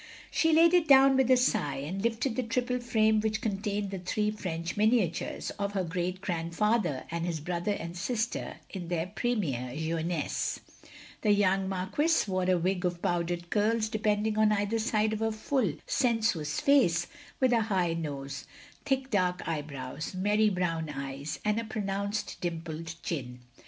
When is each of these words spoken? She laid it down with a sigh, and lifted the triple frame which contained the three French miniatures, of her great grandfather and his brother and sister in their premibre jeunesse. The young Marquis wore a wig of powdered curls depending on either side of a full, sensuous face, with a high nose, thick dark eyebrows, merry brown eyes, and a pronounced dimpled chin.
She 0.31 0.51
laid 0.51 0.73
it 0.73 0.87
down 0.87 1.15
with 1.15 1.29
a 1.29 1.37
sigh, 1.37 1.75
and 1.75 2.01
lifted 2.01 2.35
the 2.35 2.41
triple 2.41 2.79
frame 2.79 3.19
which 3.19 3.39
contained 3.39 3.91
the 3.91 3.99
three 3.99 4.31
French 4.31 4.75
miniatures, 4.75 5.51
of 5.59 5.73
her 5.73 5.83
great 5.83 6.21
grandfather 6.21 7.03
and 7.11 7.23
his 7.23 7.39
brother 7.39 7.73
and 7.73 7.95
sister 7.95 8.55
in 8.71 8.87
their 8.87 9.05
premibre 9.15 9.77
jeunesse. 9.77 10.59
The 11.21 11.29
young 11.33 11.69
Marquis 11.69 12.25
wore 12.27 12.49
a 12.49 12.57
wig 12.57 12.83
of 12.83 12.99
powdered 13.03 13.51
curls 13.51 13.89
depending 13.89 14.39
on 14.39 14.51
either 14.51 14.79
side 14.79 15.13
of 15.13 15.21
a 15.21 15.31
full, 15.31 15.73
sensuous 15.85 16.59
face, 16.59 17.05
with 17.39 17.53
a 17.53 17.61
high 17.61 17.93
nose, 17.93 18.47
thick 18.83 19.11
dark 19.11 19.47
eyebrows, 19.47 20.15
merry 20.15 20.49
brown 20.49 20.89
eyes, 20.89 21.39
and 21.45 21.59
a 21.59 21.63
pronounced 21.63 22.37
dimpled 22.41 22.95
chin. 23.03 23.41